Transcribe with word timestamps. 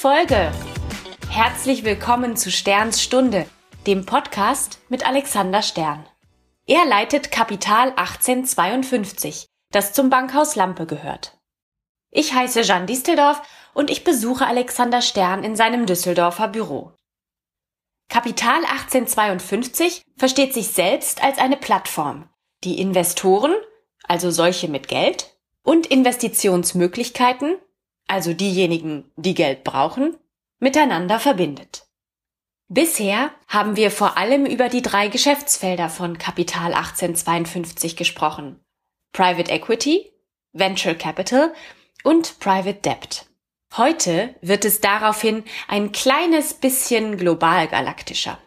Folge! 0.00 0.50
Herzlich 1.28 1.84
willkommen 1.84 2.34
zu 2.34 2.50
Sterns 2.50 3.02
Stunde, 3.02 3.44
dem 3.86 4.06
Podcast 4.06 4.78
mit 4.88 5.06
Alexander 5.06 5.60
Stern. 5.60 6.08
Er 6.66 6.86
leitet 6.86 7.30
Kapital 7.30 7.90
1852, 7.90 9.44
das 9.70 9.92
zum 9.92 10.08
Bankhaus 10.08 10.56
Lampe 10.56 10.86
gehört. 10.86 11.38
Ich 12.10 12.32
heiße 12.32 12.62
Jeanne 12.62 12.86
Disteldorf 12.86 13.42
und 13.74 13.90
ich 13.90 14.02
besuche 14.02 14.46
Alexander 14.46 15.02
Stern 15.02 15.44
in 15.44 15.54
seinem 15.54 15.84
Düsseldorfer 15.84 16.48
Büro. 16.48 16.94
Kapital 18.08 18.64
1852 18.64 20.02
versteht 20.16 20.54
sich 20.54 20.68
selbst 20.68 21.22
als 21.22 21.36
eine 21.36 21.58
Plattform, 21.58 22.30
die 22.64 22.80
Investoren, 22.80 23.54
also 24.04 24.30
solche 24.30 24.68
mit 24.68 24.88
Geld, 24.88 25.36
und 25.62 25.88
Investitionsmöglichkeiten, 25.88 27.58
also 28.10 28.34
diejenigen, 28.34 29.10
die 29.16 29.34
Geld 29.34 29.64
brauchen, 29.64 30.16
miteinander 30.58 31.20
verbindet. 31.20 31.86
Bisher 32.68 33.30
haben 33.48 33.76
wir 33.76 33.90
vor 33.90 34.16
allem 34.16 34.46
über 34.46 34.68
die 34.68 34.82
drei 34.82 35.08
Geschäftsfelder 35.08 35.88
von 35.88 36.18
Kapital 36.18 36.74
1852 36.74 37.96
gesprochen. 37.96 38.60
Private 39.12 39.50
Equity, 39.50 40.12
Venture 40.52 40.94
Capital 40.94 41.52
und 42.04 42.38
Private 42.38 42.80
Debt. 42.80 43.26
Heute 43.76 44.34
wird 44.40 44.64
es 44.64 44.80
daraufhin 44.80 45.44
ein 45.68 45.92
kleines 45.92 46.54
bisschen 46.54 47.16
global 47.16 47.68
galaktischer 47.68 48.38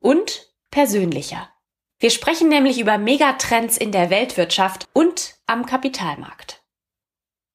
und 0.00 0.48
persönlicher. 0.70 1.48
Wir 1.98 2.10
sprechen 2.10 2.48
nämlich 2.48 2.80
über 2.80 2.98
Megatrends 2.98 3.76
in 3.76 3.92
der 3.92 4.10
Weltwirtschaft 4.10 4.88
und 4.92 5.34
am 5.46 5.66
Kapitalmarkt. 5.66 6.61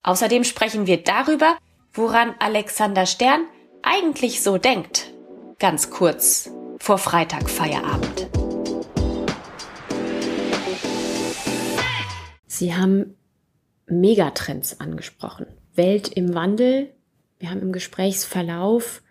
Außerdem 0.08 0.46
sprechen 0.46 0.88
wir 0.88 1.04
darüber, 1.04 1.58
woran 1.92 2.34
Alexander 2.40 3.06
Stern 3.06 3.42
eigentlich 3.82 4.42
so 4.42 4.58
denkt. 4.58 5.12
Ganz 5.60 5.90
kurz 5.90 6.50
vor 6.80 6.98
Freitag 6.98 7.50
Feierabend. 7.50 8.30
Sie 12.46 12.74
haben 12.74 13.18
Megatrends 13.86 14.80
angesprochen. 14.80 15.46
Welt 15.76 16.08
im 16.08 16.34
Wandel, 16.34 16.94
wir 17.40 17.50
haben 17.50 17.62
im 17.62 17.74
Gesprächsverlauf 17.74 19.04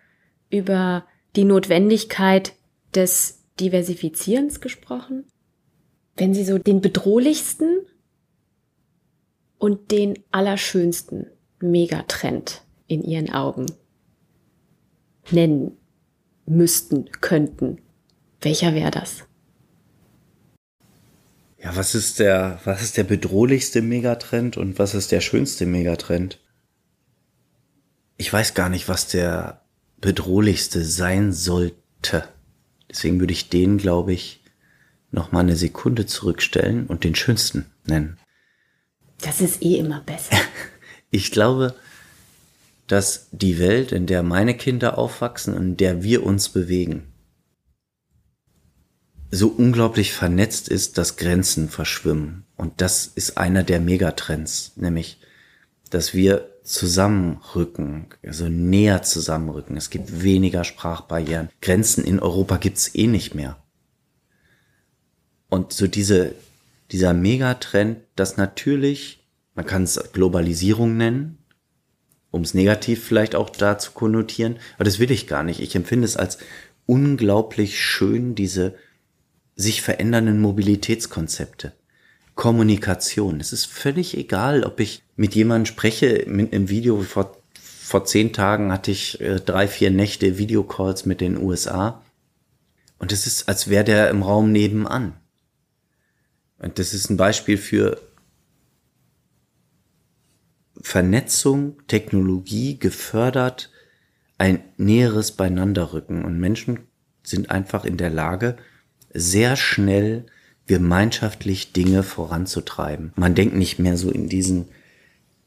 über 0.49 1.05
die 1.35 1.43
Notwendigkeit 1.43 2.53
des 2.95 3.43
Diversifizierens 3.59 4.61
gesprochen. 4.61 5.25
Wenn 6.15 6.33
Sie 6.33 6.43
so 6.43 6.57
den 6.57 6.81
bedrohlichsten 6.81 7.86
und 9.57 9.91
den 9.91 10.19
allerschönsten 10.31 11.27
Megatrend 11.59 12.63
in 12.87 13.03
Ihren 13.03 13.31
Augen 13.31 13.65
nennen 15.31 15.77
müssten, 16.45 17.09
könnten, 17.21 17.79
welcher 18.41 18.73
wäre 18.73 18.91
das? 18.91 19.23
Ja, 21.61 21.75
was 21.75 21.95
ist 21.95 22.19
der, 22.19 22.59
was 22.63 22.81
ist 22.81 22.97
der 22.97 23.03
bedrohlichste 23.03 23.81
Megatrend 23.81 24.57
und 24.57 24.79
was 24.79 24.93
ist 24.93 25.11
der 25.11 25.21
schönste 25.21 25.65
Megatrend? 25.65 26.39
ich 28.17 28.33
weiß 28.33 28.55
gar 28.55 28.69
nicht, 28.69 28.89
was 28.89 29.07
der 29.07 29.61
bedrohlichste 30.01 30.83
sein 30.83 31.31
sollte. 31.31 32.27
Deswegen 32.89 33.19
würde 33.19 33.33
ich 33.33 33.49
den, 33.49 33.77
glaube 33.77 34.13
ich, 34.13 34.43
noch 35.11 35.31
mal 35.31 35.41
eine 35.41 35.55
Sekunde 35.55 36.05
zurückstellen 36.05 36.87
und 36.87 37.03
den 37.03 37.15
schönsten 37.15 37.67
nennen. 37.85 38.17
Das 39.21 39.41
ist 39.41 39.63
eh 39.63 39.77
immer 39.77 40.01
besser. 40.01 40.37
ich 41.11 41.31
glaube, 41.31 41.75
dass 42.87 43.27
die 43.31 43.59
Welt, 43.59 43.91
in 43.91 44.05
der 44.07 44.23
meine 44.23 44.55
Kinder 44.55 44.97
aufwachsen 44.97 45.55
in 45.55 45.77
der 45.77 46.03
wir 46.03 46.25
uns 46.25 46.49
bewegen, 46.49 47.13
so 49.29 49.49
unglaublich 49.49 50.13
vernetzt 50.13 50.69
ist, 50.69 50.97
dass 50.97 51.17
Grenzen 51.17 51.69
verschwimmen. 51.69 52.45
Und 52.55 52.79
das 52.81 53.07
ist 53.07 53.37
einer 53.37 53.63
der 53.63 53.81
Megatrends, 53.81 54.71
nämlich, 54.77 55.19
dass 55.89 56.13
wir 56.13 56.49
zusammenrücken, 56.63 58.07
also 58.23 58.47
näher 58.47 59.03
zusammenrücken. 59.03 59.77
Es 59.77 59.89
gibt 59.89 60.23
weniger 60.23 60.63
Sprachbarrieren. 60.63 61.49
Grenzen 61.61 62.03
in 62.03 62.19
Europa 62.19 62.57
gibt's 62.57 62.93
eh 62.95 63.07
nicht 63.07 63.35
mehr. 63.35 63.57
Und 65.49 65.71
so 65.71 65.87
diese, 65.87 66.35
dieser 66.91 67.13
Megatrend, 67.13 67.99
das 68.15 68.37
natürlich, 68.37 69.25
man 69.55 69.65
kann 69.65 69.83
es 69.83 69.99
Globalisierung 70.13 70.97
nennen, 70.97 71.37
um 72.31 72.41
es 72.41 72.53
negativ 72.53 73.03
vielleicht 73.03 73.35
auch 73.35 73.49
da 73.49 73.77
zu 73.77 73.91
konnotieren, 73.91 74.57
aber 74.75 74.83
das 74.83 74.99
will 74.99 75.11
ich 75.11 75.27
gar 75.27 75.43
nicht. 75.43 75.59
Ich 75.59 75.75
empfinde 75.75 76.05
es 76.05 76.17
als 76.17 76.37
unglaublich 76.85 77.81
schön, 77.81 78.35
diese 78.35 78.75
sich 79.55 79.81
verändernden 79.81 80.39
Mobilitätskonzepte. 80.39 81.73
Kommunikation. 82.35 83.39
Es 83.39 83.51
ist 83.51 83.65
völlig 83.65 84.15
egal, 84.15 84.63
ob 84.63 84.79
ich 84.79 85.03
mit 85.15 85.35
jemandem 85.35 85.65
spreche, 85.65 86.23
mit 86.27 86.53
einem 86.53 86.69
Video. 86.69 87.01
Vor, 87.01 87.35
vor 87.59 88.05
zehn 88.05 88.31
Tagen 88.31 88.71
hatte 88.71 88.91
ich 88.91 89.19
äh, 89.19 89.41
drei, 89.41 89.67
vier 89.67 89.89
Nächte 89.89 90.37
Videocalls 90.37 91.05
mit 91.05 91.19
den 91.19 91.35
USA. 91.35 92.03
Und 92.99 93.11
es 93.11 93.25
ist, 93.25 93.49
als 93.49 93.69
wäre 93.69 93.83
der 93.83 94.09
im 94.11 94.21
Raum 94.21 94.51
nebenan. 94.51 95.13
Und 96.59 96.79
das 96.79 96.93
ist 96.93 97.09
ein 97.09 97.17
Beispiel 97.17 97.57
für 97.57 98.01
Vernetzung, 100.81 101.77
Technologie 101.87 102.77
gefördert, 102.77 103.71
ein 104.37 104.63
näheres 104.77 105.31
Beieinanderrücken. 105.31 106.23
Und 106.25 106.39
Menschen 106.39 106.79
sind 107.23 107.51
einfach 107.51 107.85
in 107.85 107.97
der 107.97 108.09
Lage, 108.09 108.57
sehr 109.13 109.55
schnell 109.55 110.25
gemeinschaftlich 110.67 111.73
Dinge 111.73 112.03
voranzutreiben. 112.03 113.13
Man 113.15 113.35
denkt 113.35 113.55
nicht 113.55 113.79
mehr 113.79 113.97
so 113.97 114.11
in 114.11 114.27
diesen, 114.27 114.67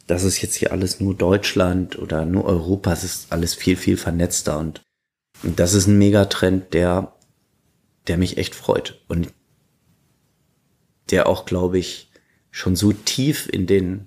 das 0.07 0.25
ist 0.25 0.41
jetzt 0.43 0.57
hier 0.57 0.73
alles 0.73 0.99
nur 0.99 1.15
Deutschland 1.15 1.99
oder 1.99 2.25
nur 2.25 2.47
Europa, 2.47 2.93
es 2.93 3.05
ist 3.05 3.33
alles 3.33 3.55
viel, 3.55 3.77
viel 3.77 3.97
vernetzter 3.97 4.59
und, 4.59 4.83
und 5.43 5.61
das 5.61 5.75
ist 5.75 5.87
ein 5.87 5.99
Megatrend, 5.99 6.73
der, 6.73 7.15
der 8.09 8.17
mich 8.17 8.39
echt 8.39 8.55
freut 8.55 9.03
und 9.09 9.33
der 11.11 11.27
auch, 11.27 11.45
glaube 11.45 11.79
ich, 11.79 12.11
schon 12.51 12.77
so 12.77 12.93
tief 12.93 13.49
in 13.49 13.67
den 13.67 14.07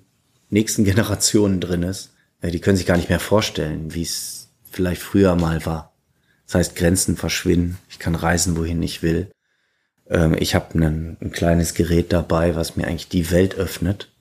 nächsten 0.50 0.84
Generationen 0.84 1.60
drin 1.60 1.82
ist, 1.82 2.10
die 2.42 2.60
können 2.60 2.76
sich 2.76 2.86
gar 2.86 2.96
nicht 2.96 3.08
mehr 3.08 3.20
vorstellen, 3.20 3.94
wie 3.94 4.02
es 4.02 4.48
vielleicht 4.70 5.00
früher 5.00 5.34
mal 5.34 5.64
war. 5.64 5.94
Das 6.46 6.56
heißt, 6.56 6.76
Grenzen 6.76 7.16
verschwinden, 7.16 7.78
ich 7.88 7.98
kann 7.98 8.14
reisen, 8.14 8.56
wohin 8.56 8.82
ich 8.82 9.02
will. 9.02 9.30
Ähm, 10.08 10.36
ich 10.38 10.54
habe 10.54 10.78
ein, 10.78 11.16
ein 11.20 11.32
kleines 11.32 11.74
Gerät 11.74 12.12
dabei, 12.12 12.54
was 12.54 12.76
mir 12.76 12.86
eigentlich 12.86 13.08
die 13.08 13.30
Welt 13.30 13.54
öffnet. 13.54 14.12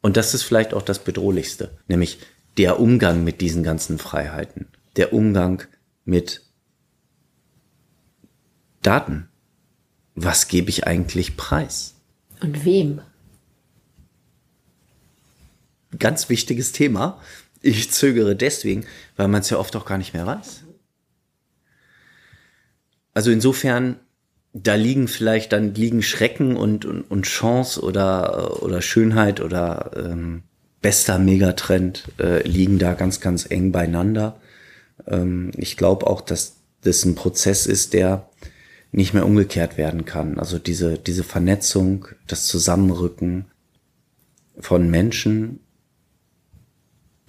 Und 0.00 0.16
das 0.16 0.34
ist 0.34 0.42
vielleicht 0.42 0.74
auch 0.74 0.82
das 0.82 0.98
Bedrohlichste, 0.98 1.78
nämlich 1.86 2.18
der 2.56 2.80
Umgang 2.80 3.22
mit 3.22 3.40
diesen 3.40 3.62
ganzen 3.62 3.98
Freiheiten, 3.98 4.66
der 4.96 5.12
Umgang 5.12 5.62
mit 6.04 6.42
Daten. 8.82 9.28
Was 10.14 10.48
gebe 10.48 10.70
ich 10.70 10.86
eigentlich 10.86 11.36
preis? 11.36 11.94
Und 12.40 12.64
wem? 12.64 13.00
Ganz 15.98 16.28
wichtiges 16.28 16.72
Thema. 16.72 17.20
Ich 17.60 17.90
zögere 17.90 18.34
deswegen, 18.34 18.86
weil 19.16 19.28
man 19.28 19.42
es 19.42 19.50
ja 19.50 19.58
oft 19.58 19.76
auch 19.76 19.84
gar 19.84 19.98
nicht 19.98 20.14
mehr 20.14 20.26
weiß. 20.26 20.64
Also 23.14 23.30
insofern 23.30 24.00
da 24.54 24.74
liegen 24.74 25.08
vielleicht 25.08 25.52
dann 25.52 25.74
liegen 25.74 26.02
Schrecken 26.02 26.56
und, 26.56 26.84
und, 26.84 27.02
und 27.02 27.22
Chance 27.22 27.80
oder, 27.80 28.62
oder 28.62 28.82
Schönheit 28.82 29.40
oder 29.40 29.92
ähm, 29.96 30.42
bester 30.82 31.18
Megatrend 31.18 32.04
äh, 32.18 32.46
liegen 32.46 32.78
da 32.78 32.94
ganz, 32.94 33.20
ganz 33.20 33.50
eng 33.50 33.72
beieinander. 33.72 34.40
Ähm, 35.06 35.52
ich 35.56 35.76
glaube 35.76 36.06
auch, 36.06 36.20
dass 36.20 36.56
das 36.82 37.04
ein 37.04 37.14
Prozess 37.14 37.66
ist, 37.66 37.94
der 37.94 38.28
nicht 38.92 39.14
mehr 39.14 39.26
umgekehrt 39.26 39.78
werden 39.78 40.04
kann. 40.04 40.38
Also 40.38 40.58
diese, 40.58 40.98
diese 40.98 41.24
Vernetzung, 41.24 42.06
das 42.26 42.46
Zusammenrücken 42.46 43.46
von 44.58 44.90
Menschen, 44.90 45.60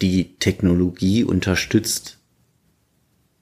die 0.01 0.35
Technologie 0.35 1.23
unterstützt, 1.23 2.19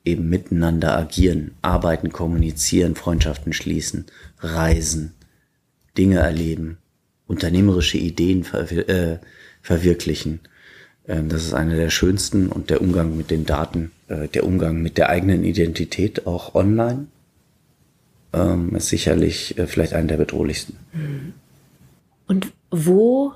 eben 0.05 0.29
miteinander 0.29 0.95
agieren, 0.95 1.55
arbeiten, 1.63 2.11
kommunizieren, 2.11 2.95
Freundschaften 2.95 3.53
schließen, 3.53 4.05
reisen, 4.39 5.13
Dinge 5.97 6.19
erleben, 6.19 6.77
unternehmerische 7.27 7.97
Ideen 7.97 8.43
verwir 8.43 8.89
äh, 8.89 9.19
verwirklichen. 9.63 10.39
Ähm, 11.07 11.29
das 11.29 11.43
ist 11.43 11.53
einer 11.53 11.75
der 11.75 11.89
schönsten 11.89 12.49
und 12.49 12.69
der 12.69 12.81
Umgang 12.81 13.15
mit 13.15 13.31
den 13.31 13.45
Daten, 13.45 13.91
äh, 14.07 14.27
der 14.27 14.45
Umgang 14.45 14.81
mit 14.81 14.97
der 14.97 15.09
eigenen 15.09 15.43
Identität 15.43 16.25
auch 16.27 16.55
online 16.55 17.07
ähm, 18.33 18.75
ist 18.75 18.89
sicherlich 18.89 19.57
äh, 19.57 19.67
vielleicht 19.67 19.93
einer 19.93 20.07
der 20.07 20.17
bedrohlichsten. 20.17 20.77
Und 22.27 22.51
wo 22.69 23.33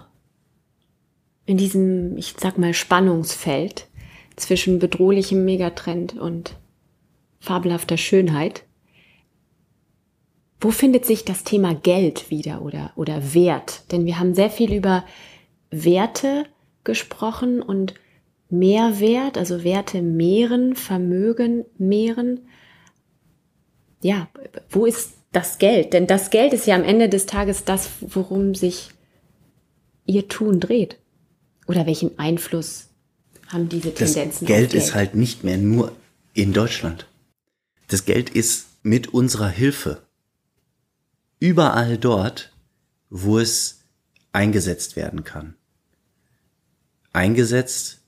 in 1.46 1.58
diesem, 1.58 2.18
ich 2.18 2.36
sag 2.40 2.58
mal, 2.58 2.74
Spannungsfeld 2.74 3.88
zwischen 4.36 4.80
bedrohlichem 4.80 5.46
Megatrend 5.46 6.18
und 6.18 6.56
fabelhafter 7.40 7.98
Schönheit. 7.98 8.64
Wo 10.60 10.72
findet 10.72 11.06
sich 11.06 11.26
das 11.26 11.44
Thema 11.44 11.76
Geld 11.76 12.32
wieder 12.32 12.62
oder, 12.62 12.92
oder 12.96 13.34
Wert? 13.34 13.92
Denn 13.92 14.06
wir 14.06 14.20
haben 14.20 14.34
sehr 14.34 14.50
viel 14.50 14.74
über 14.74 15.06
Werte 15.70 16.46
gesprochen 16.84 17.62
und 17.62 17.94
Mehrwert, 18.50 19.38
also 19.38 19.64
Werte 19.64 20.02
mehren, 20.02 20.76
Vermögen 20.76 21.66
mehren. 21.78 22.48
Ja, 24.06 24.30
wo 24.70 24.86
ist 24.86 25.14
das 25.32 25.58
Geld? 25.58 25.94
Denn 25.94 26.06
das 26.06 26.30
Geld 26.30 26.54
ist 26.54 26.68
ja 26.68 26.76
am 26.76 26.84
Ende 26.84 27.10
des 27.10 27.26
Tages 27.26 27.64
das, 27.64 27.90
worum 28.02 28.54
sich 28.54 28.92
ihr 30.06 30.28
Tun 30.28 30.60
dreht. 30.60 31.00
Oder 31.66 31.88
welchen 31.88 32.20
Einfluss 32.20 32.90
haben 33.48 33.68
diese 33.68 33.96
Tendenzen? 33.96 34.46
Das 34.46 34.48
Geld, 34.48 34.70
Geld 34.70 34.74
ist 34.76 34.94
halt 34.94 35.16
nicht 35.16 35.44
mehr 35.44 35.58
nur 35.58 35.92
in 36.36 36.54
Deutschland. 36.54 37.08
Das 37.88 38.06
Geld 38.06 38.30
ist 38.30 38.68
mit 38.84 39.08
unserer 39.08 39.50
Hilfe 39.50 40.04
überall 41.40 41.98
dort, 41.98 42.54
wo 43.10 43.40
es 43.40 43.80
eingesetzt 44.34 44.96
werden 44.96 45.24
kann. 45.24 45.56
Eingesetzt 47.12 48.02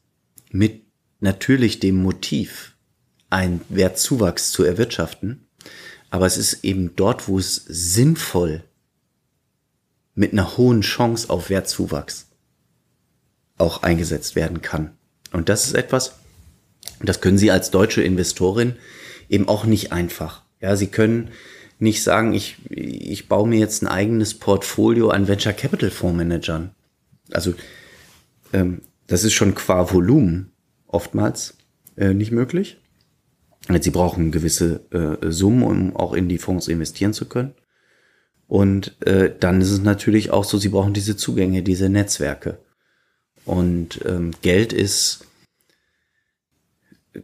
mit 0.52 0.84
natürlich 1.22 1.80
dem 1.80 1.96
Motiv, 1.96 2.76
einen 3.32 3.62
Wertzuwachs 3.70 4.52
zu 4.52 4.64
erwirtschaften, 4.64 5.47
aber 6.10 6.26
es 6.26 6.38
ist 6.38 6.64
eben 6.64 6.96
dort, 6.96 7.28
wo 7.28 7.38
es 7.40 7.56
sinnvoll 7.68 8.64
mit 10.16 10.34
einer 10.34 10.58
hohen 10.58 10.82
Chance 10.82 11.30
auf 11.30 11.50
Wertzuwachs 11.50 12.28
auch 13.58 13.84
eingesetzt 13.84 14.36
werden 14.36 14.62
kann. 14.62 14.92
Und 15.32 15.50
das 15.50 15.66
ist 15.66 15.74
etwas, 15.74 16.16
das 17.02 17.22
können 17.22 17.38
Sie 17.38 17.52
als 17.52 17.72
deutsche 17.72 18.02
Investorin 18.02 18.76
eben 19.30 19.48
auch 19.48 19.66
nicht 19.66 19.92
einfach. 19.92 20.44
Ja, 20.62 20.76
Sie 20.76 20.88
können 20.88 21.30
nicht 21.80 22.02
sagen, 22.02 22.34
ich, 22.34 22.58
ich 22.70 23.28
baue 23.28 23.48
mir 23.48 23.60
jetzt 23.60 23.84
ein 23.84 23.88
eigenes 23.88 24.34
Portfolio 24.34 25.10
an 25.10 25.28
Venture 25.28 25.54
Capital 25.54 25.92
Fondsmanagern. 25.92 26.72
Also 27.32 27.54
ähm, 28.54 28.82
das 29.06 29.24
ist 29.24 29.34
schon 29.34 29.54
qua 29.54 29.92
Volumen 29.92 30.52
oftmals 30.88 31.56
äh, 31.96 32.14
nicht 32.14 32.32
möglich. 32.32 32.78
Sie 33.82 33.92
brauchen 33.92 34.32
gewisse 34.32 34.82
äh, 34.92 35.32
Summen, 35.32 35.64
um 35.64 35.96
auch 35.96 36.14
in 36.14 36.30
die 36.30 36.38
Fonds 36.38 36.68
investieren 36.68 37.14
zu 37.14 37.26
können. 37.26 37.54
Und 38.48 38.96
äh, 39.06 39.34
dann 39.38 39.62
ist 39.62 39.72
es 39.72 39.82
natürlich 39.82 40.32
auch 40.32 40.46
so, 40.46 40.58
sie 40.58 40.70
brauchen 40.70 40.94
diese 40.94 41.18
Zugänge, 41.18 41.64
diese 41.64 41.90
Netzwerke. 41.90 42.60
Und 43.44 44.00
ähm, 44.06 44.32
Geld 44.42 44.72
ist, 44.72 45.26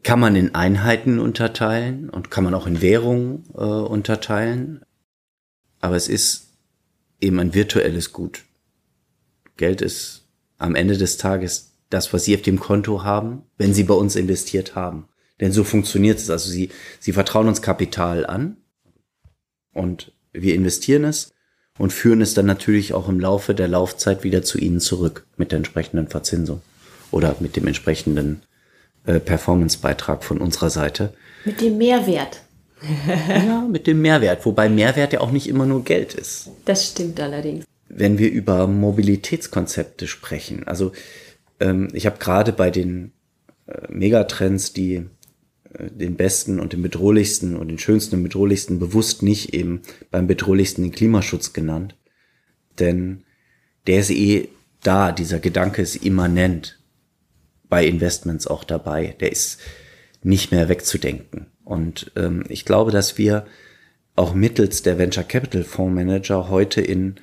kann 0.03 0.19
man 0.19 0.35
in 0.35 0.53
Einheiten 0.53 1.19
unterteilen 1.19 2.09
und 2.09 2.29
kann 2.29 2.43
man 2.43 2.53
auch 2.53 2.67
in 2.67 2.81
Währungen 2.81 3.45
äh, 3.53 3.59
unterteilen. 3.59 4.83
Aber 5.79 5.95
es 5.95 6.09
ist 6.09 6.49
eben 7.21 7.39
ein 7.39 7.53
virtuelles 7.53 8.11
Gut. 8.11 8.43
Geld 9.55 9.81
ist 9.81 10.27
am 10.57 10.75
Ende 10.75 10.97
des 10.97 11.17
Tages 11.17 11.73
das, 11.89 12.11
was 12.11 12.25
Sie 12.25 12.35
auf 12.35 12.41
dem 12.41 12.59
Konto 12.59 13.03
haben, 13.03 13.43
wenn 13.57 13.73
Sie 13.73 13.83
bei 13.83 13.93
uns 13.93 14.15
investiert 14.15 14.75
haben. 14.75 15.07
Denn 15.39 15.51
so 15.51 15.63
funktioniert 15.63 16.19
es. 16.19 16.29
Also 16.29 16.49
Sie, 16.49 16.69
Sie 16.99 17.13
vertrauen 17.13 17.47
uns 17.47 17.61
Kapital 17.61 18.25
an 18.25 18.57
und 19.73 20.11
wir 20.31 20.55
investieren 20.55 21.03
es 21.03 21.33
und 21.77 21.91
führen 21.91 22.21
es 22.21 22.33
dann 22.33 22.45
natürlich 22.45 22.93
auch 22.93 23.09
im 23.09 23.19
Laufe 23.19 23.55
der 23.55 23.67
Laufzeit 23.67 24.23
wieder 24.23 24.43
zu 24.43 24.57
Ihnen 24.57 24.79
zurück 24.79 25.25
mit 25.37 25.51
der 25.51 25.57
entsprechenden 25.57 26.07
Verzinsung 26.07 26.61
oder 27.11 27.35
mit 27.39 27.55
dem 27.55 27.67
entsprechenden 27.67 28.41
äh, 29.05 29.19
Performancebeitrag 29.19 30.23
von 30.23 30.39
unserer 30.39 30.69
Seite. 30.69 31.13
Mit 31.45 31.61
dem 31.61 31.77
Mehrwert. 31.77 32.41
ja, 33.29 33.61
mit 33.61 33.87
dem 33.87 34.01
Mehrwert, 34.01 34.45
wobei 34.45 34.69
Mehrwert 34.69 35.13
ja 35.13 35.21
auch 35.21 35.31
nicht 35.31 35.47
immer 35.47 35.65
nur 35.65 35.83
Geld 35.83 36.13
ist. 36.13 36.49
Das 36.65 36.87
stimmt 36.89 37.19
allerdings. 37.19 37.65
Wenn 37.87 38.17
wir 38.17 38.31
über 38.31 38.67
Mobilitätskonzepte 38.67 40.07
sprechen, 40.07 40.67
also 40.67 40.91
ähm, 41.59 41.89
ich 41.93 42.05
habe 42.05 42.17
gerade 42.17 42.51
bei 42.51 42.71
den 42.71 43.13
äh, 43.67 43.87
Megatrends, 43.89 44.73
die 44.73 45.05
den 45.79 46.15
besten 46.15 46.59
und 46.59 46.73
den 46.73 46.81
bedrohlichsten 46.81 47.55
und 47.55 47.67
den 47.67 47.79
schönsten 47.79 48.17
und 48.17 48.23
bedrohlichsten 48.23 48.79
bewusst 48.79 49.23
nicht 49.23 49.53
eben 49.53 49.81
beim 50.11 50.27
bedrohlichsten 50.27 50.83
den 50.83 50.91
Klimaschutz 50.91 51.53
genannt. 51.53 51.95
Denn 52.79 53.23
der 53.87 53.99
ist 53.99 54.11
eh 54.11 54.49
da, 54.83 55.11
dieser 55.11 55.39
Gedanke 55.39 55.81
ist 55.81 55.95
immanent 55.95 56.79
bei 57.69 57.85
Investments 57.85 58.47
auch 58.47 58.63
dabei. 58.63 59.15
Der 59.19 59.31
ist 59.31 59.59
nicht 60.21 60.51
mehr 60.51 60.69
wegzudenken. 60.69 61.47
Und 61.63 62.11
ähm, 62.15 62.43
ich 62.49 62.65
glaube, 62.65 62.91
dass 62.91 63.17
wir 63.17 63.45
auch 64.15 64.33
mittels 64.33 64.83
der 64.83 64.97
Venture 64.97 65.23
Capital 65.23 65.63
Fonds 65.63 65.95
Manager 65.95 66.49
heute 66.49 66.81
in 66.81 67.15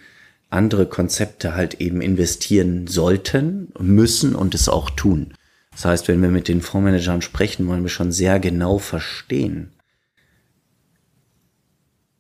andere 0.49 0.87
Konzepte 0.87 1.55
halt 1.55 1.81
eben 1.81 2.01
investieren 2.01 2.89
sollten, 2.89 3.73
müssen 3.79 4.35
und 4.35 4.55
es 4.55 4.69
auch 4.69 4.91
tun. 4.91 5.35
Das 5.73 5.85
heißt, 5.85 6.09
wenn 6.09 6.21
wir 6.23 6.31
mit 6.31 6.49
den 6.49 6.63
Fondsmanagern 6.63 7.23
sprechen, 7.23 7.67
wollen 7.67 7.83
wir 7.83 7.91
schon 7.91 8.13
sehr 8.13 8.41
genau 8.41 8.79
verstehen, 8.79 9.73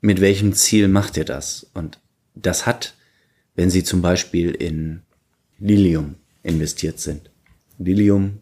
mit 0.00 0.20
welchem 0.20 0.55
Ziel 0.55 0.88
macht 0.88 1.17
ihr 1.17 1.25
das? 1.25 1.67
Und 1.75 1.99
das 2.35 2.67
hat, 2.67 2.94
wenn 3.55 3.70
Sie 3.70 3.85
zum 3.85 4.00
Beispiel 4.00 4.50
in 4.50 5.02
Lilium 5.58 6.14
investiert 6.43 7.00
sind. 7.00 7.31
Lilium 7.79 8.38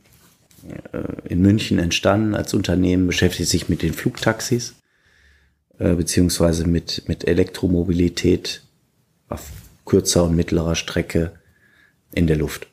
äh, 0.92 1.28
in 1.28 1.40
München 1.40 1.78
entstanden 1.78 2.34
als 2.34 2.54
Unternehmen, 2.54 3.06
beschäftigt 3.06 3.48
sich 3.48 3.68
mit 3.68 3.82
den 3.82 3.92
Flugtaxis, 3.92 4.74
äh, 5.78 5.94
beziehungsweise 5.94 6.66
mit, 6.66 7.08
mit 7.08 7.26
Elektromobilität 7.26 8.62
auf 9.28 9.50
kürzer 9.84 10.24
und 10.24 10.36
mittlerer 10.36 10.76
Strecke 10.76 11.32
in 12.12 12.26
der 12.26 12.36
Luft. 12.36 12.68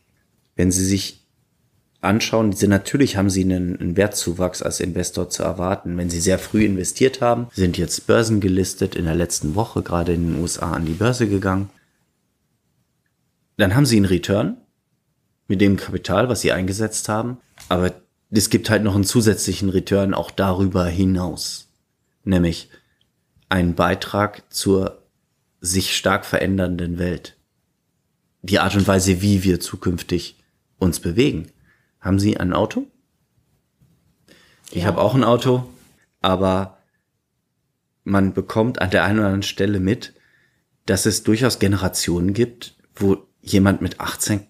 Wenn 0.56 0.72
Sie 0.72 0.86
sich 0.86 1.25
anschauen, 2.06 2.52
diese, 2.52 2.68
natürlich 2.68 3.18
haben 3.18 3.30
Sie 3.30 3.44
einen, 3.44 3.80
einen 3.80 3.98
Wertzuwachs 3.98 4.62
als 4.62 4.80
Investor 4.80 5.30
zu 5.30 5.44
erwarten. 5.44 5.98
Wenn 5.98 6.10
Sie 6.10 6.19
sehr 6.19 6.40
früh 6.40 6.63
investiert 6.63 7.22
haben, 7.22 7.48
sind 7.54 7.78
jetzt 7.78 8.07
Börsen 8.07 8.40
gelistet, 8.40 8.96
in 8.96 9.06
der 9.06 9.16
letzten 9.16 9.56
Woche 9.56 9.82
gerade 9.82 10.13
in 10.13 10.34
den 10.34 10.41
USA 10.41 10.72
an 10.72 10.86
die 10.86 10.94
Börse 10.94 11.27
gegangen, 11.27 11.70
dann 13.58 13.75
haben 13.75 13.86
Sie 13.86 13.98
einen 13.98 14.06
Return 14.06 14.58
mit 15.48 15.62
dem 15.62 15.77
Kapital, 15.77 16.30
was 16.30 16.41
Sie 16.41 16.51
eingesetzt 16.51 17.10
haben, 17.10 17.38
aber 17.70 17.94
es 18.32 18.50
gibt 18.50 18.70
halt 18.70 18.84
noch 18.84 18.96
einen 18.96 19.03
zusätzlichen 19.03 19.70
Return 19.70 20.13
auch 20.13 20.32
darüber 20.32 20.86
hinaus, 20.86 21.70
nämlich 22.24 22.70
einen 23.50 23.75
Beitrag 23.75 24.44
zur 24.51 25.01
sich 25.62 25.96
stark 25.96 26.25
verändernden 26.25 26.98
Welt. 26.98 27.38
Die 28.41 28.60
Art 28.60 28.75
und 28.75 28.88
Weise, 28.88 29.22
wie 29.22 29.44
wir 29.44 29.60
zukünftig 29.60 30.36
uns 30.77 31.00
bewegen. 31.00 31.48
Haben 32.06 32.20
Sie 32.20 32.38
ein 32.38 32.54
Auto? 32.54 32.86
Ich 34.70 34.84
ja. 34.84 34.86
habe 34.86 35.02
auch 35.02 35.16
ein 35.16 35.24
Auto, 35.24 35.68
aber 36.22 36.78
man 38.04 38.34
bekommt 38.34 38.80
an 38.80 38.92
der 38.92 39.04
einen 39.04 39.18
oder 39.18 39.28
anderen 39.28 39.42
Stelle 39.42 39.80
mit, 39.80 40.14
dass 40.86 41.08
es 41.08 41.24
durchaus 41.24 41.58
Generationen 41.58 42.34
gibt, 42.34 42.76
wo 42.96 43.26
jemand 43.42 43.82
mit 43.82 44.00
18 44.00 44.46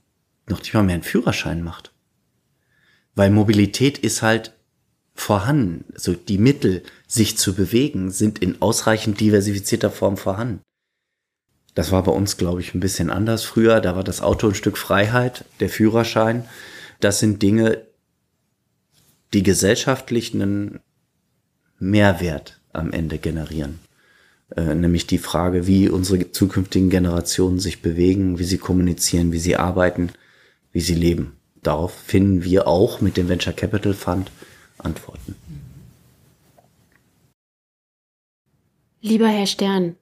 noch 0.47 0.59
nicht 0.59 0.73
mal 0.73 0.83
mehr 0.83 0.95
einen 0.95 1.03
Führerschein 1.03 1.63
macht. 1.63 1.93
Weil 3.15 3.29
Mobilität 3.31 3.97
ist 3.99 4.21
halt 4.21 4.53
vorhanden. 5.13 5.85
Also 5.93 6.13
die 6.13 6.37
Mittel, 6.37 6.83
sich 7.07 7.37
zu 7.37 7.55
bewegen, 7.55 8.11
sind 8.11 8.39
in 8.39 8.61
ausreichend 8.61 9.21
diversifizierter 9.21 9.91
Form 9.91 10.17
vorhanden. 10.17 10.59
Das 11.73 11.93
war 11.93 12.03
bei 12.03 12.11
uns, 12.11 12.35
glaube 12.35 12.59
ich, 12.59 12.73
ein 12.73 12.81
bisschen 12.81 13.09
anders 13.09 13.45
früher. 13.45 13.79
Da 13.79 13.95
war 13.95 14.03
das 14.03 14.19
Auto 14.19 14.49
ein 14.49 14.55
Stück 14.55 14.77
Freiheit, 14.77 15.45
der 15.61 15.69
Führerschein. 15.69 16.43
Das 16.99 17.19
sind 17.19 17.41
Dinge, 17.41 17.85
die 19.33 19.43
gesellschaftlich 19.43 20.33
einen 20.33 20.79
Mehrwert 21.79 22.61
am 22.73 22.91
Ende 22.91 23.17
generieren. 23.17 23.79
Äh, 24.55 24.75
nämlich 24.75 25.07
die 25.07 25.17
Frage, 25.17 25.67
wie 25.67 25.89
unsere 25.89 26.31
zukünftigen 26.31 26.89
Generationen 26.89 27.59
sich 27.59 27.81
bewegen, 27.81 28.39
wie 28.39 28.43
sie 28.43 28.57
kommunizieren, 28.57 29.31
wie 29.31 29.39
sie 29.39 29.55
arbeiten, 29.55 30.11
wie 30.71 30.81
sie 30.81 30.95
leben. 30.95 31.33
Darauf 31.63 31.93
finden 31.93 32.43
wir 32.43 32.67
auch 32.67 33.01
mit 33.01 33.17
dem 33.17 33.27
Venture 33.27 33.53
Capital 33.53 33.93
Fund 33.93 34.31
Antworten. 34.77 35.35
Lieber 39.01 39.27
Herr 39.27 39.47
Stern, 39.47 39.95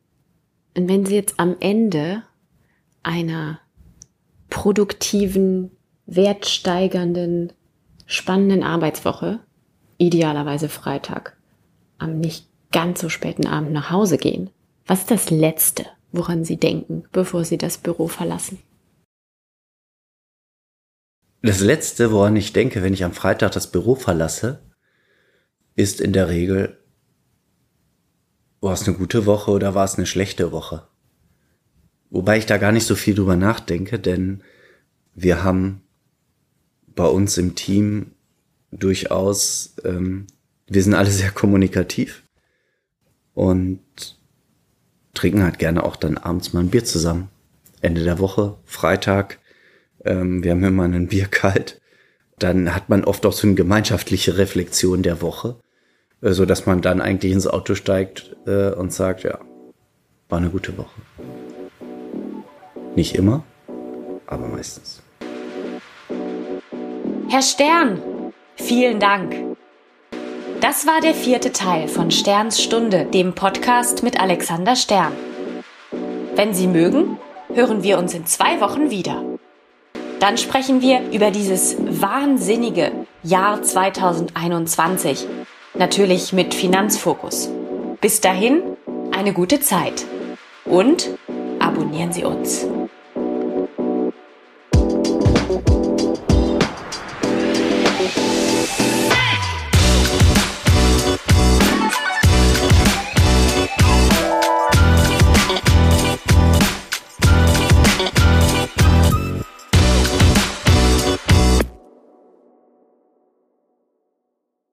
wenn 0.76 1.06
Sie 1.06 1.16
jetzt 1.16 1.40
am 1.40 1.56
Ende 1.60 2.24
einer 3.04 3.60
produktiven, 4.50 5.72
wertsteigernden, 6.06 7.54
spannenden 8.06 8.64
Arbeitswoche, 8.64 9.40
idealerweise 9.98 10.70
Freitag, 10.70 11.38
am 11.98 12.20
nicht 12.20 12.48
ganz 12.72 13.00
so 13.02 13.10
späten 13.10 13.48
Abend 13.48 13.72
nach 13.72 13.90
Hause 13.90 14.18
gehen, 14.18 14.50
was 14.86 15.02
ist 15.02 15.12
das 15.12 15.30
Letzte, 15.30 15.86
woran 16.12 16.44
Sie 16.44 16.58
denken, 16.58 17.06
bevor 17.12 17.46
Sie 17.46 17.58
das 17.58 17.78
Büro 17.78 18.08
verlassen? 18.08 18.60
Das 21.42 21.60
Letzte, 21.60 22.12
woran 22.12 22.36
ich 22.36 22.54
denke, 22.54 22.82
wenn 22.84 22.94
ich 22.94 23.04
am 23.04 23.14
Freitag 23.14 23.52
das 23.52 23.72
Büro 23.72 23.96
verlasse, 23.96 24.64
ist 25.76 26.02
in 26.02 26.14
der 26.14 26.30
Regel, 26.30 26.80
war 28.62 28.74
es 28.74 28.88
eine 28.88 28.98
gute 28.98 29.26
Woche 29.26 29.52
oder 29.52 29.76
war 29.76 29.84
es 29.84 29.96
eine 29.96 30.06
schlechte 30.06 30.52
Woche? 30.52 30.88
Wobei 32.10 32.38
ich 32.38 32.46
da 32.46 32.58
gar 32.58 32.72
nicht 32.72 32.86
so 32.86 32.96
viel 32.96 33.16
drüber 33.16 33.36
nachdenke, 33.36 34.00
denn 34.00 34.42
wir 35.16 35.44
haben 35.44 35.83
bei 36.96 37.06
uns 37.06 37.38
im 37.38 37.56
Team 37.56 38.12
durchaus, 38.72 39.76
ähm, 39.84 40.28
wir 40.68 40.84
sind 40.84 40.94
alle 40.94 41.12
sehr 41.12 41.32
kommunikativ 41.32 42.24
und 43.34 43.80
trinken 45.14 45.44
halt 45.44 45.60
gerne 45.60 45.84
auch 45.84 45.96
dann 45.96 46.18
abends 46.18 46.54
mal 46.54 46.62
ein 46.62 46.70
Bier 46.70 46.84
zusammen. 46.86 47.30
Ende 47.82 48.04
der 48.04 48.20
Woche, 48.20 48.58
Freitag, 48.66 49.40
ähm, 50.06 50.44
wir 50.44 50.52
haben 50.52 50.64
immer 50.64 50.84
ein 50.84 51.08
Bier 51.10 51.28
kalt. 51.28 51.80
Dann 52.40 52.74
hat 52.74 52.90
man 52.90 53.04
oft 53.04 53.26
auch 53.26 53.34
so 53.34 53.48
eine 53.48 53.56
gemeinschaftliche 53.56 54.38
Reflexion 54.38 55.04
der 55.04 55.22
Woche, 55.22 55.58
äh, 56.22 56.32
so 56.32 56.46
dass 56.46 56.66
man 56.66 56.82
dann 56.82 57.02
eigentlich 57.02 57.32
ins 57.32 57.48
Auto 57.48 57.76
steigt 57.76 58.36
äh, 58.46 58.72
und 58.72 58.92
sagt, 58.92 59.24
ja, 59.24 59.40
war 60.30 60.40
eine 60.40 60.50
gute 60.50 60.78
Woche. 60.78 61.02
Nicht 62.96 63.16
immer, 63.16 63.44
aber 64.26 64.48
meistens. 64.48 65.03
Herr 67.34 67.42
Stern, 67.42 68.00
vielen 68.58 69.00
Dank. 69.00 69.58
Das 70.62 70.86
war 70.86 71.02
der 71.02 71.16
vierte 71.16 71.52
Teil 71.52 71.88
von 71.88 72.12
Sterns 72.12 72.62
Stunde, 72.62 73.06
dem 73.06 73.34
Podcast 73.34 74.04
mit 74.04 74.20
Alexander 74.20 74.76
Stern. 74.76 75.14
Wenn 76.36 76.54
Sie 76.54 76.68
mögen, 76.68 77.18
hören 77.52 77.82
wir 77.82 77.98
uns 77.98 78.14
in 78.14 78.28
zwei 78.28 78.62
Wochen 78.62 78.92
wieder. 78.92 79.24
Dann 80.20 80.38
sprechen 80.38 80.82
wir 80.82 81.10
über 81.12 81.32
dieses 81.32 81.76
wahnsinnige 81.80 82.92
Jahr 83.24 83.64
2021. 83.64 85.26
Natürlich 85.74 86.34
mit 86.34 86.54
Finanzfokus. 86.54 87.50
Bis 88.00 88.22
dahin, 88.22 88.62
eine 89.12 89.34
gute 89.34 89.60
Zeit. 89.60 90.06
Und 90.66 91.10
abonnieren 91.58 92.14
Sie 92.14 92.26
uns. 92.26 92.68